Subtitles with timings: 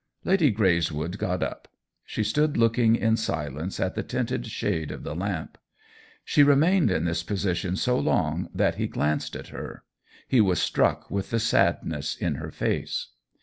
[0.23, 1.67] Lady Greyswood got up;
[2.03, 5.59] she stood look ing in silence at the tinted shade of the lamp.
[6.25, 9.83] She remained in this position so long that he glanced at her—
[10.27, 13.09] he was struck with the sadness in her face.